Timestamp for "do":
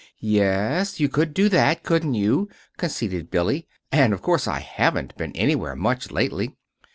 1.31-1.47